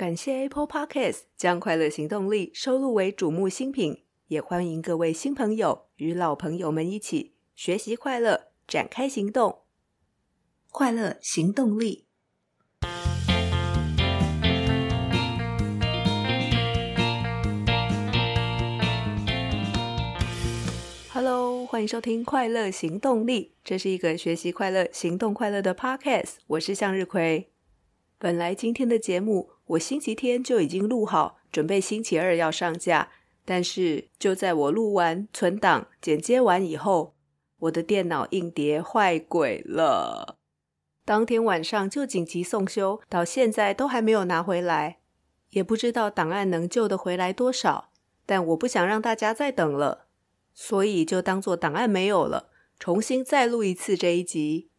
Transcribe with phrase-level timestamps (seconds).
[0.00, 9.58] 感谢 Apple Podcast 将快乐行动力收录为瞩目新品，也欢迎各位新朋友与老朋友们一起学习快乐，展开行动。
[10.70, 12.06] 快乐行动力。
[21.12, 26.36] Hello，欢迎收听快乐行动力，这是一个学习快乐、行动快乐的 Podcast。
[26.46, 27.50] 我是向日葵。
[28.22, 33.08] 本来今天的节目，我星期天就已经录好，准备星期二要上架。
[33.46, 37.14] 但是就在我录完、存档、剪接完以后，
[37.60, 40.36] 我的电脑硬碟坏鬼了。
[41.06, 44.98] 当天晚上就紧急送修，到现在都还没有拿回来，
[45.52, 47.88] 也不知道档案能救得回来多少。
[48.26, 50.08] 但我不想让大家再等了，
[50.52, 54.69] 所以就当做档案没有了，重新再录一次这一集。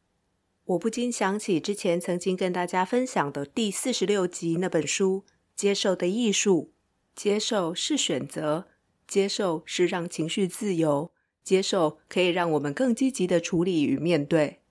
[0.71, 6.71] 我不禁想起之前曾经跟大家分享的第四十六集那本书《接受的艺术》。
[7.13, 8.67] 接受是选择，
[9.05, 11.11] 接受是让情绪自由，
[11.43, 14.61] 接受可以让我们更积极地处理与面对。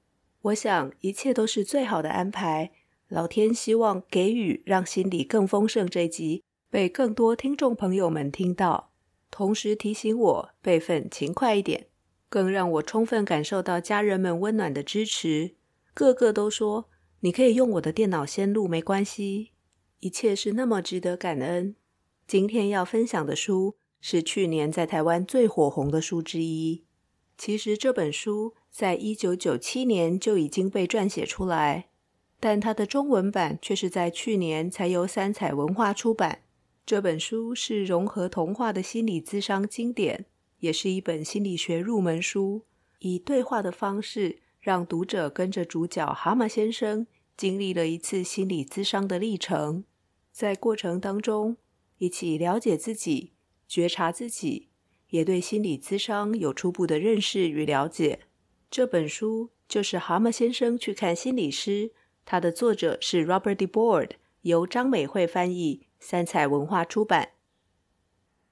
[0.43, 2.71] 我想一切都是最好的安排。
[3.09, 8.93] 老天希望给予让心里更丰盛这集被更多听众朋友们听到，
[9.31, 11.89] 同时提醒我备份勤快一点，
[12.31, 15.57] 更让我充分感受到家人们温暖的支持。
[15.93, 16.89] 个个都说
[17.21, 19.53] ：“你可以用我的电脑先录，没关系。”
[20.01, 21.77] 一切是那么值得感恩。
[22.27, 26.85] 今天要分享的书是去年在台湾最火红的书之一。
[27.37, 31.89] 其实这本书在一九九七年就已经被撰写出来，
[32.39, 36.43] 但它的中文版却是在去年才由三彩文化出版。
[36.87, 40.25] 这本书是融合童话的心理咨商经典，
[40.61, 42.63] 也是一本心理学入门书，
[43.01, 44.39] 以对话的方式。
[44.61, 49.85] 让读者跟着主角蛤蟆先生经历了一次心理咨商的历程，
[50.31, 51.57] 在过程当中
[51.97, 53.33] 一起了解自己、
[53.67, 54.69] 觉察自己，
[55.09, 58.21] 也对心理咨商有初步的认识与了解。
[58.71, 61.89] 这本书就是《蛤蟆先生去看心理师》，
[62.27, 64.11] 它的作者是 Robert DeBoard，
[64.43, 67.31] 由张美惠翻译，三彩文化出版。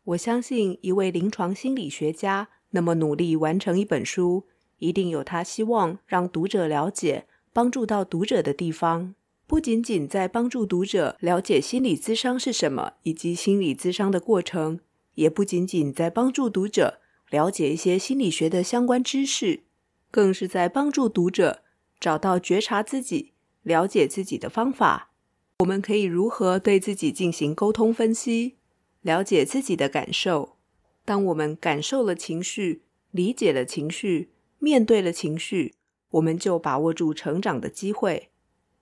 [0.04, 4.46] 我相信一位临床心理学家那么努力完成一本书。
[4.78, 9.14] 一定有他希望让读者了解、帮助到读者的地方，
[9.46, 14.80] 不仅仅在帮助读者了解心理咨商是什么，以及心理咨商的过程，
[15.14, 17.00] 也不仅仅在帮助读者
[17.30, 19.64] 了解一些心理学的相关知识，
[20.10, 21.62] 更是在帮助读者
[21.98, 25.10] 找到觉察自己、了解自己的方法。
[25.58, 28.54] 我们可以如何对自己进行沟通分析，
[29.02, 30.56] 了解自己的感受？
[31.04, 34.28] 当我们感受了情绪，理解了情绪。
[34.58, 35.74] 面对了情绪，
[36.10, 38.30] 我们就把握住成长的机会。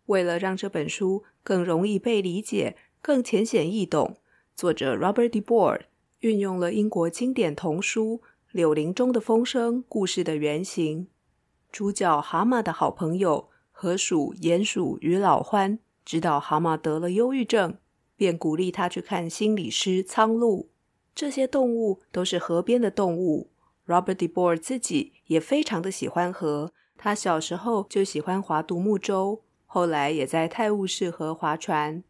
[0.07, 4.17] 为了让这本书更容易被理解、更浅显易懂，
[4.55, 5.81] 作者 Robert De Boer
[6.21, 8.23] 运用了英国经典童书
[8.53, 11.09] 《柳林中的风声》故事的原型。
[11.71, 17.77] 主角蛤蟆的好朋友河鼠、鼹鼠与老獾知道蛤蟆得了忧郁症，
[18.17, 20.69] 便鼓励他去看心理师苍鹭。
[21.15, 23.51] 这些动物都是河边的动物。
[23.87, 32.03] Robert De Boer 自己也非常的喜欢河，他小时候就喜欢划独木舟，后来也在泰晤士河划船，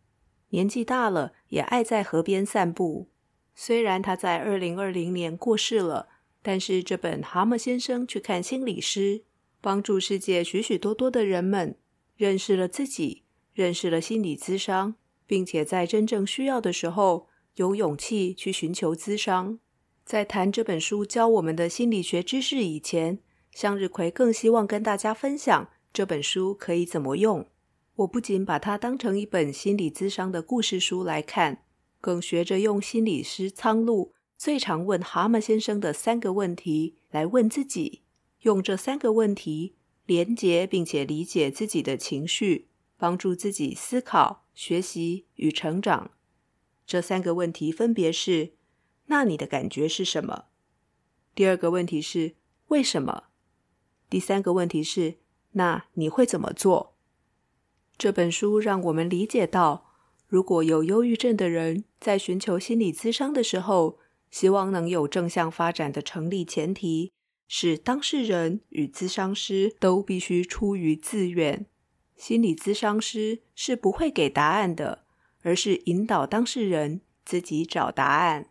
[0.50, 3.09] 年纪大了也爱在河边散步。
[3.55, 6.09] 虽然他在二零二零年过世了，
[6.43, 9.19] 但是这本《蛤蟆先生去看心理师》
[9.60, 11.78] 帮助世界许许多多的人们
[12.16, 13.25] 认识了自己，
[13.55, 14.94] 认识了心理咨商，
[15.26, 19.59] 并且在真正需要的时候有勇气去寻求咨商。
[20.06, 23.19] 在谈这本书教我们的心理学知识以前，
[23.50, 27.44] 向日葵更希望跟大家分享这本书可以怎么用。
[27.97, 31.65] 我不仅把它当成一本心理咨商的故事书来看，
[32.00, 38.03] 更学着用心理师苍鹭最常问蛤蟆先生的三个问题来问自己，
[38.43, 39.75] 用这三个问题
[40.06, 46.12] 连接并且理解自己的情绪，帮助自己思考、学习与成长。
[46.87, 48.53] 这三个问题分别是。
[49.06, 50.44] 那你的感觉是什么？
[51.35, 52.35] 第二个问题是
[52.69, 53.25] 为什么？
[54.08, 55.17] 第三个问题是
[55.53, 56.97] 那你会怎么做？
[57.99, 59.93] 这本书让我们理解到，
[60.26, 63.99] 如果有忧郁症的人在寻求心理咨商的时候，
[64.31, 67.12] 希望能有正向发展的成立前提
[67.49, 71.67] 是当事人与咨商师都必须出于自愿。
[72.17, 75.05] 心理咨商师是不会给答案的，
[75.43, 78.50] 而是引导当事人自己找答案。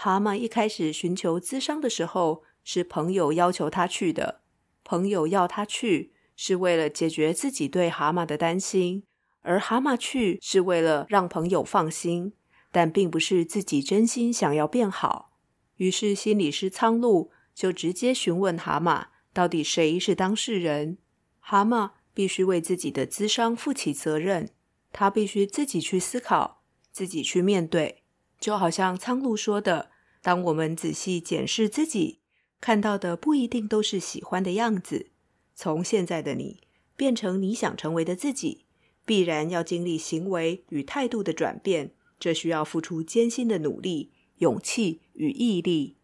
[0.00, 4.42] 蛤蟆一开始寻求咨商的时候，是朋友要求他去的。
[4.84, 9.02] 朋友要他去，是为了解决自己对蛤蟆的担心，
[9.40, 12.32] 而蛤蟆去是为了让朋友放心，
[12.70, 15.32] 但并不是自己真心想要变好。
[15.78, 20.98] 于是心理师苍鹭就直接询问蛤蟆，到底谁是当事人？
[21.40, 24.48] 蛤蟆必须为自己的咨商负起责任，
[24.92, 26.62] 他必须自己去思考，
[26.92, 28.04] 自己去面对。
[28.38, 29.90] 就好像苍鹭说的
[30.22, 32.20] ：“当我们仔细检视自己，
[32.60, 35.10] 看到的不一定都是喜欢的样子。
[35.54, 36.60] 从现在的你
[36.96, 38.64] 变成你想成为的自己，
[39.04, 45.96] 必然要经历行为与态度的转变，这需要付出艰辛的努力、勇气与毅力。”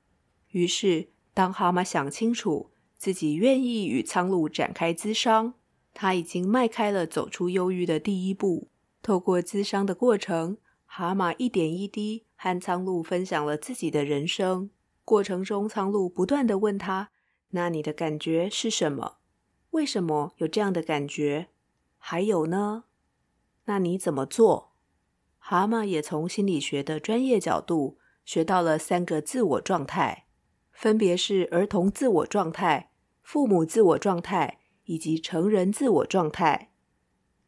[0.50, 5.54] 于是，当蛤蟆想清楚自己愿意与苍鹭展开咨商，
[5.92, 8.68] 他已经迈开了走出忧郁的第一步。
[9.02, 10.56] 透过咨商的过程，
[10.96, 14.70] 蛤蟆一点一滴和苍鹭分享了自己的人生，
[15.04, 17.10] 过程中苍鹭不断地问他
[17.50, 19.16] ：“那你的感觉是什么？
[19.70, 21.48] 为什么有这样的感觉？
[21.98, 22.84] 还有呢？
[23.64, 24.74] 那你怎么做？”
[25.36, 30.26] 蛤蟆也从心理学的专业角度学到了三个自我状态，
[30.70, 36.70] 分别是儿童自我状态、父母自我状态以及成人自我状态。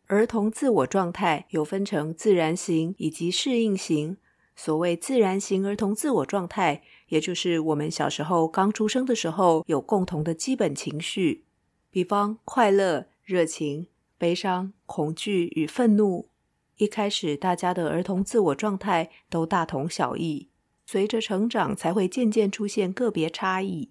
[0.06, 4.17] 儿童自我状态有分成自然型以及适应型。
[4.55, 11.44] 所谓自然型儿童自我状态，也就是我们小时候刚出生的时候有共同的基本情绪，
[11.91, 16.29] 比方快乐、热情、悲伤、恐惧与愤怒。
[16.76, 20.49] 一开始大家的儿童自我状态都大同小异，
[20.87, 23.91] 随着成长才会渐渐出现个别差异。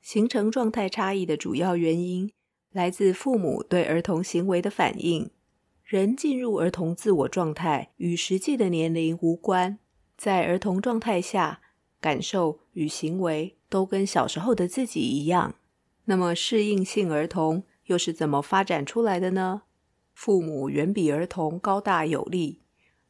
[0.00, 2.32] 形成状态差异的主要原因，
[2.72, 5.30] 来自父母对儿童行为的反应。
[5.84, 9.78] 人进入儿童自我状态与实际的年龄无关，
[10.16, 11.60] 在儿童状态下，
[12.00, 15.54] 感受与行为都跟小时候的自己一样。
[16.06, 19.62] 那么，适应性儿童又是怎么发展出来的呢？
[20.14, 22.60] 父母远比儿童高大有力，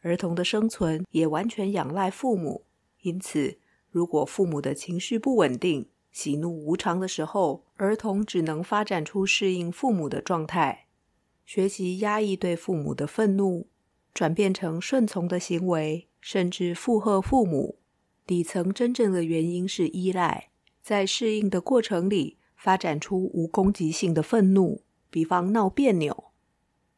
[0.03, 2.65] 儿童的生存也完全仰赖父母。
[3.03, 3.59] 因此，
[3.91, 10.87] 如果父母的情绪不稳定，喜怒无常的时候，儿童只能发展出适应父母的状态，
[11.47, 13.67] 学习压抑对父母的愤怒，
[14.13, 17.79] 转变成顺从的行为，甚至附和父母。
[18.27, 20.51] 底层真正的原因是依赖，
[20.83, 26.25] 在适应的过程里发展出无攻击性的愤怒，比方闹别扭。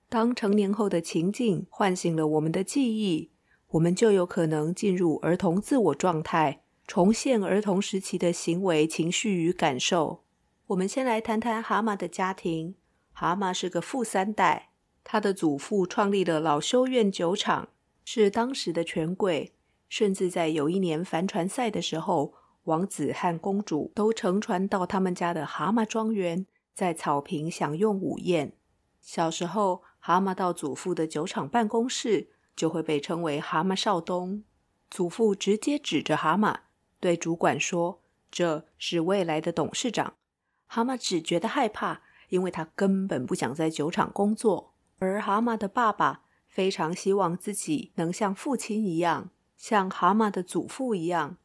[0.09, 3.31] 当成年后的情境唤醒了我们的记忆，
[3.69, 6.64] 我们就有可能进入儿童自我状态。
[6.87, 10.23] 重现儿童时期的行为、情绪与感受。
[10.69, 12.75] 我们先来谈谈蛤蟆的家庭。
[13.13, 14.71] 蛤蟆是个富三代，
[15.03, 17.69] 他的祖父创立了老修院酒厂，
[18.05, 19.53] 是当时的权贵。
[19.89, 22.35] 甚至在有一年帆船赛的时候，
[22.65, 28.53] 王子和公主都乘船到他们家的蛤蟆庄园，在草坪享用午宴。
[29.01, 34.43] 小时候，蛤蟆到祖父的酒厂办公室，就会被称为蛤蟆少东。
[34.91, 36.57] 祖父直接指着蛤蟆。
[37.05, 38.01] 对主管说
[38.33, 40.15] ：“这是未来的董事长。”
[40.65, 44.73] 蛤蟆只觉得害怕，因为他根本不想在酒厂工作。
[44.99, 51.37] 而蛤蟆的爸爸非常希望自己能像父亲一样，像蛤蟆的祖父一样，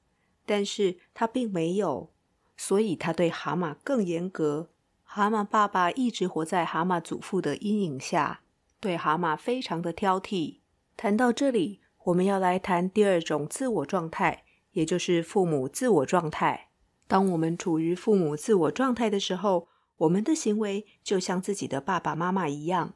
[0.46, 2.14] 但是他并没有，
[2.56, 4.70] 所以他对蛤蟆更严格。
[5.04, 8.44] 蛤蟆爸爸一直活在蛤蟆祖父的阴影下，
[8.80, 10.60] 对蛤蟆非常的挑剔。
[10.96, 14.46] 谈到这里，我们要来谈第二种自我状态。
[14.80, 16.70] 也就是父母自我状态。
[17.06, 19.68] 当我们处于父母自我状态的时候，
[19.98, 22.94] 我们的行为就像自己的爸爸妈妈一样，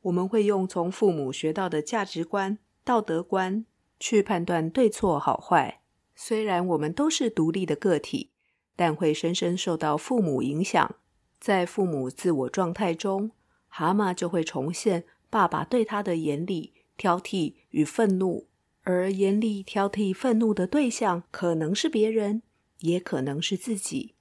[0.00, 3.66] 我们会用从父母学到的价值观、道德观
[4.00, 5.82] 去判断对错好坏。
[6.14, 8.30] 虽然我们都是独立的个体，
[8.74, 10.94] 但会深深受到父母影响。
[11.38, 13.32] 在父母自我状态中，
[13.68, 18.45] 蛤蟆就会重现爸爸对他的严厉、挑剔与愤怒。
[18.88, 22.42] 而严厉、挑剔、愤怒的对象可能是别人，
[22.82, 24.14] 也可能是自己。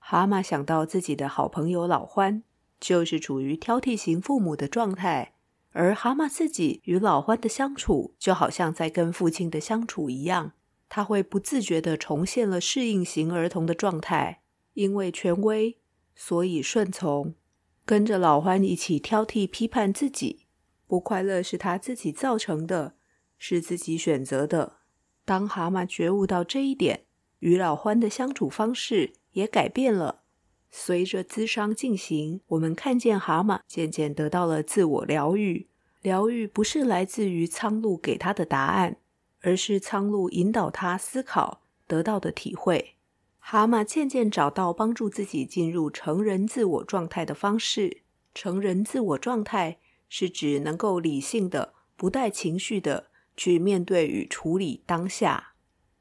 [0.00, 2.42] 蛤蟆想到自己的好朋友老獾，
[2.80, 5.34] 就是处于挑剔型父母的状态，
[5.70, 10.54] 而蛤蟆自己与老獾的相处，就好像在跟父亲的相处一样，
[10.88, 14.42] 他会不自觉地重现了适应型儿童的状态，
[14.74, 15.78] 因为权威，
[16.16, 17.36] 所以顺从，
[17.84, 20.46] 跟着老獾一起挑剔、批判自己，
[20.88, 22.97] 不快乐是他自己造成的。
[23.38, 24.78] 是自己选择的。
[25.24, 27.04] 当蛤蟆觉悟到这一点，
[27.38, 30.22] 与老獾的相处方式也改变了。
[30.70, 35.68] 随着咨商进行，我们看见蛤蟆渐渐得到了自我疗愈。
[36.02, 38.98] 疗愈不是来自于苍鹭给他的答案，
[39.40, 42.94] 而是苍鹭引导他思考得到的体会。
[43.38, 48.02] 蛤蟆渐渐找到帮助自己进入成人自我状态的方式。
[48.34, 49.78] 成人自我状态
[50.08, 55.54] 是指能够理性的、不带情绪的去面对与处理当下，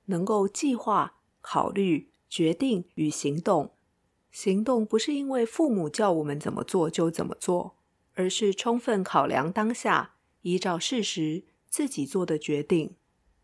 [0.05, 3.75] 能够计划、考虑、决定与行动。
[4.31, 7.77] 行动不是因为父母叫我们怎么做就怎么做，
[8.15, 12.95] 而是充分考量当下，依照事实自己做的决定。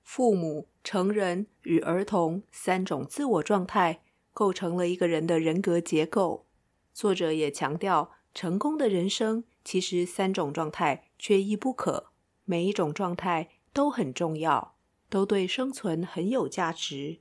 [0.02, 4.02] 父母、成人与儿童三种自我状态
[4.34, 6.48] 构成了一个人的人格结构。
[6.92, 12.08] 作者也强调，成功的人生其实三种状态缺一不可，
[12.44, 14.76] 每一种状态都很重要，
[15.10, 17.20] 都对生存很有价值。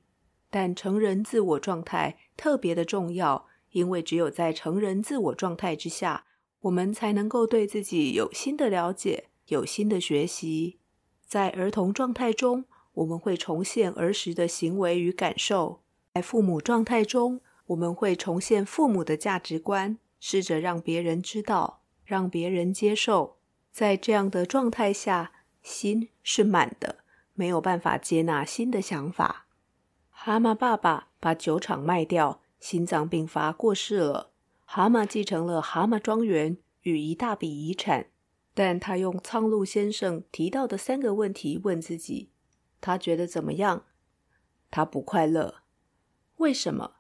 [0.51, 3.49] 但成人自我状态特别的重要。
[3.73, 6.27] 因为只有在成人自我状态之下，
[6.61, 10.79] 我们才能够对自己有新的了解，有新的学习。
[11.27, 15.81] 在儿童状态中，我们会重现儿时的行为与感受；
[16.13, 23.39] 在父母状态中，我们会重现父母的价值观，试着让别人知道，让别人接受。
[23.71, 25.33] 在这样的状态下，
[25.63, 26.99] 心是满的，
[27.35, 29.47] 没有办法接纳新的想法。
[30.11, 32.41] 蛤蟆爸爸把酒厂卖掉。
[32.61, 34.31] 心脏病发过世了，
[34.65, 38.07] 蛤蟆继承了蛤蟆庄园与一大笔遗产，
[38.55, 42.31] 但他用苍鹭先生提到的三个问题问自己：
[42.81, 43.87] 他觉得怎么样？
[44.71, 45.63] 他不快乐，
[46.37, 46.99] 为什么？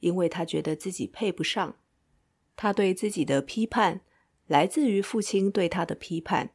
[0.00, 1.76] 因为他觉得自己配不上。
[2.56, 4.00] 他对自己的批判
[4.46, 6.54] 来自于父亲对他的批判，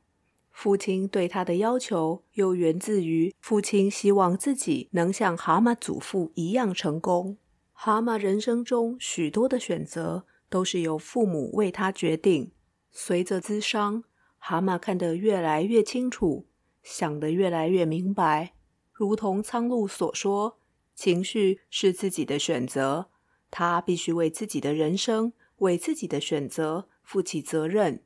[0.58, 7.38] 父亲对他的要求又源自于父亲希望自己能像蛤蟆祖父一样成功。
[7.74, 12.50] 蛤蟆人生中许多的选择都是由父母为他决定。
[12.90, 14.04] 随着咨商，
[14.40, 16.48] 蛤蟆看得越来越清楚，
[16.82, 18.56] 想得越来越明白。
[18.92, 20.58] 如同苍鹭所说
[20.96, 23.12] ：“情绪是自己的选择，
[23.52, 28.02] 他必须为自己的人生、为自己的选择负起责任。”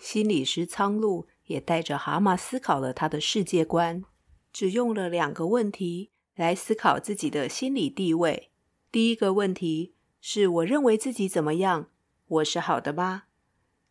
[0.00, 4.04] 心理师苍鹭也带着蛤蟆思考了他的世界观，
[4.52, 8.52] 只用了两个问题来思考自己的心理地位。
[8.92, 11.90] 第一个问题是我认为自己怎么样？
[12.28, 13.24] 我是好的吗？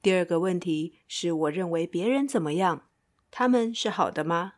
[0.01, 2.88] 第二个问题是我认为别人怎么样？
[3.30, 4.54] 他们是好的吗？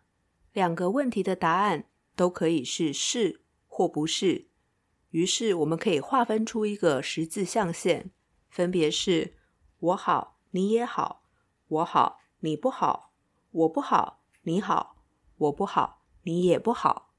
[0.53, 4.45] 两个问题的答案都可以是是或不是。
[5.09, 8.11] 于是我们可以划分出一个十字象限，
[8.51, 9.33] 分别是
[9.79, 11.23] 我好，你也好；
[11.67, 13.11] 我好，你不好；
[13.51, 14.95] 我不好，你好；
[15.37, 17.13] 我不好，你也不好。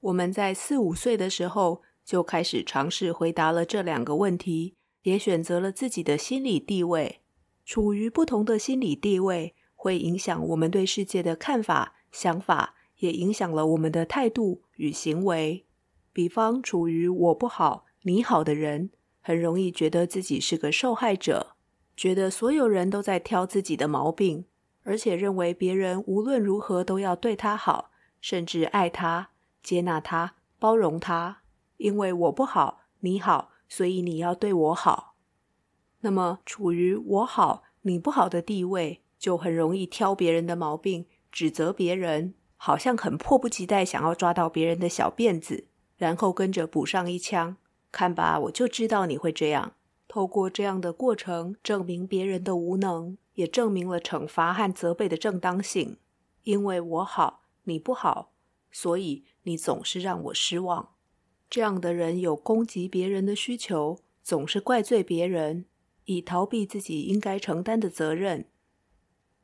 [0.00, 7.22] 我们在四五岁的时候，就开始尝试回答了这两个问题，也选择了自己的心理地位。
[7.64, 15.66] 处于不同的心理地位，会影响我们对世界的看法、想法，也影响了我们的态度与行为。
[16.12, 21.55] 比方，处于我不好、你好的人，很容易觉得自己是个受害者，
[21.96, 24.44] 觉得所有人都在挑自己的毛病，
[24.84, 29.30] 而且认为别人无论如何都要对他好，甚至爱他、
[29.62, 31.38] 接纳他、包容他。
[31.78, 35.14] 因为我不好，你好，所以你要对我好。
[36.00, 47.56] 那么，处于我好，你不好的地位，就很容易挑别人的毛病，指责别人，好像很迫不及待想要抓到别人的小辫子，然后跟着补上一枪。
[47.90, 49.72] 看吧，我就知道你会这样。
[50.08, 55.98] 透过这样的过程，证明别人的无能，也证明了惩罚和责备的正当性。
[56.44, 58.32] 因为我好，你不好，
[58.70, 60.90] 所以你总是让我失望。
[61.50, 65.64] 这样的人有攻击别人的需求，总是怪罪别人，
[66.04, 68.46] 以逃避自己应该承担的责任。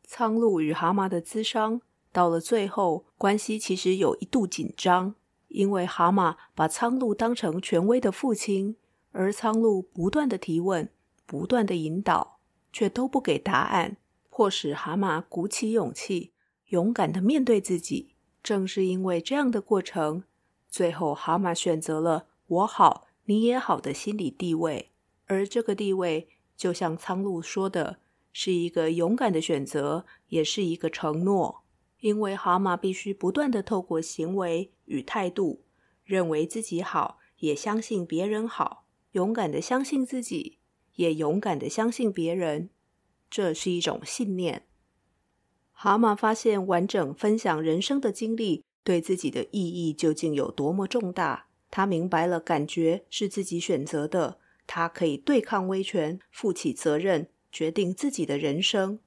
[0.04, 1.80] 苍鹭与蛤蟆的咨商
[2.12, 5.14] 到了最后，关系其实有一度紧张，
[5.48, 8.76] 因为蛤蟆把苍鹭当成权威的父亲，
[9.12, 10.90] 而苍鹭不断的提问，
[11.24, 12.38] 不断的引导，
[12.72, 13.96] 却都不给答案，
[14.30, 16.32] 迫使蛤蟆鼓起勇气，
[16.68, 18.14] 勇敢的面对自己。
[18.42, 20.24] 正是因为这样的过程。
[20.68, 24.90] 最后，蛤蟆选择了“我好，你也好”的心理地位，
[25.26, 27.98] 而这个地位，就像苍鹭说的，
[28.32, 31.62] 是一个勇敢的选择，也是一个承诺。
[32.00, 35.62] 因为蛤蟆必须不断的透过行为与态度，
[36.02, 40.58] 认为自己好，也相信别人好，勇敢的相信自己，
[40.96, 42.68] 也勇敢的相信别人，
[43.30, 44.66] 这是一种信念。
[45.70, 48.64] 蛤蟆发现，完整分享人生的经历。
[48.84, 51.46] 对自己的意义究竟有多么重大？
[51.70, 58.98] 他明白了，感觉是自己选择的，他可以对抗威权，负起责任，决定自己的人生。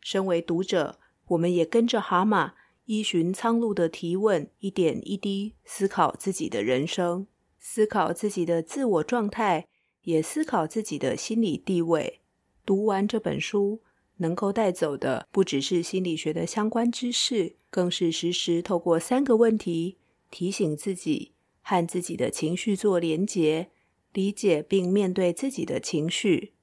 [0.00, 2.52] 身为读者，我们也跟着蛤蟆，
[2.84, 7.26] 依循苍鹭的提问，一点一滴思考自己的人生，
[7.60, 9.68] 思考自己的自我状态，
[10.02, 12.20] 也思考自己的心理地位。
[12.64, 13.82] 读完这本书，
[14.16, 19.98] 能够带走的不只是心理学的相关知识，更是时时透过三个问题
[20.30, 23.70] 提醒自己和自己的情绪做连结，
[24.12, 26.54] 理解并面对自己的情绪。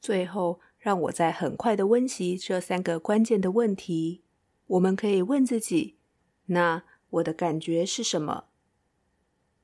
[0.00, 4.22] 最后，让我再很快的温习这三个关键的问题。
[4.68, 5.96] 我们可以问自己：
[6.46, 8.44] 那我的感觉是什么？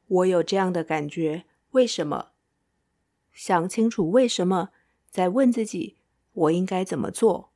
[0.07, 2.29] 我有这样的感觉，为什么？
[3.33, 4.71] 想清楚为什么，
[5.11, 5.97] 再问自己。
[6.35, 7.51] 我应该怎么做？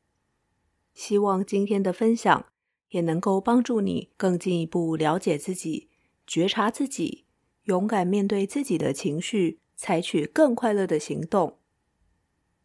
[0.92, 2.46] 希望今天的分享
[2.90, 5.88] 也能够帮助你更进一步了解自己、
[6.26, 7.24] 觉察自己，
[7.64, 11.58] 勇敢面对自己的情绪，采取更快乐的行动。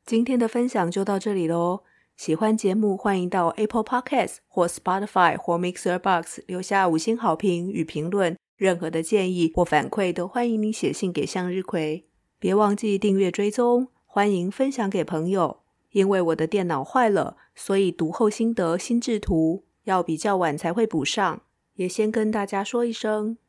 [0.06, 1.84] 今天的分享就到这里喽。
[2.18, 8.38] 喜欢节目，欢迎到 Apple Podcast 或 Spotify 或 Mixer Box 留下五星好评与评论。
[8.62, 12.06] 任何的建议或反馈都欢迎你写信给向日葵。
[12.38, 15.62] 别忘记订阅追踪，欢迎分享给朋友。
[15.89, 21.41] 因为我的电脑坏了，所以读后心得心智图要比较晚才会补上。
[21.74, 23.39] 也先跟大家说一声，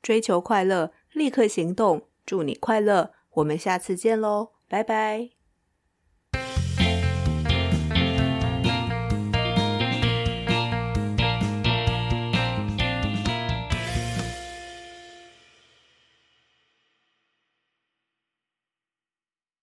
[0.00, 3.10] 追求快乐，立刻行动，祝你快乐。
[3.32, 5.33] 我们下次见喽，拜拜。